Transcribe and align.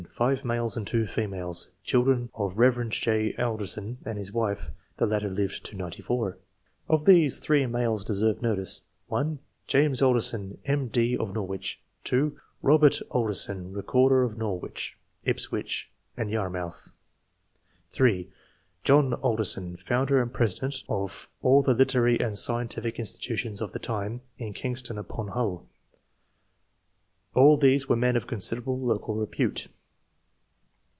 —5 0.21 0.43
males 0.43 0.75
and 0.75 0.85
2 0.87 1.05
females, 1.07 1.71
chil 1.83 2.03
dren 2.03 2.29
of 2.35 2.55
the 2.55 2.59
Kev. 2.61 2.89
J. 2.89 3.35
Alderson 3.37 3.97
and 4.05 4.17
his 4.17 4.29
w^ife 4.31 4.69
(the 4.97 5.05
latter 5.05 5.29
lived 5.29 5.63
to 5.65 5.75
94). 5.75 6.37
Of 6.89 7.05
these, 7.05 7.37
3 7.39 7.65
males 7.67 8.03
deserve 8.03 8.41
notice:— 8.41 8.81
r(l) 9.11 9.37
James 9.67 10.01
Alderson, 10.01 10.57
M.D., 10.65 11.15
of 11.17 11.33
Norwich; 11.35 11.81
(2) 12.05 12.35
Eobert 12.63 13.01
Alderson, 13.11 13.71
Recorder 13.73 14.23
of 14.23 14.37
Norwich, 14.39 14.97
Ips 15.23 15.51
wich, 15.51 15.89
and 16.17 16.29
Yarmouth; 16.31 16.89
(3) 17.89 18.29
John 18.83 19.13
Alderson, 19.13 19.75
founder 19.77 20.17
42 20.19 20.23
ENOLIHH 20.23 20.25
MEN 20.25 20.25
OF 20.25 20.27
SCIENCE. 20.27 20.27
[chap. 20.27 20.27
and 20.27 20.33
president 20.33 20.83
of 20.89 21.29
all 21.43 21.61
the 21.61 21.73
literary 21.75 22.19
and 22.19 22.37
scientific 22.37 22.97
institutions 22.99 23.61
of 23.61 23.71
the 23.71 23.79
time 23.79 24.21
in 24.39 24.53
Kingston 24.53 24.97
upon 24.97 25.29
Hull. 25.29 25.67
All 27.35 27.55
these 27.55 27.87
were 27.87 27.95
men 27.95 28.15
of 28.17 28.25
considerable 28.27 28.77
local 28.79 29.13
repute. 29.15 29.67